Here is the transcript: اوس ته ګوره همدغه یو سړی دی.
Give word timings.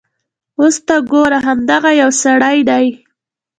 اوس 0.59 0.75
ته 0.87 0.95
ګوره 1.11 1.39
همدغه 1.45 1.91
یو 2.01 2.09
سړی 2.23 2.57
دی. 2.69 2.85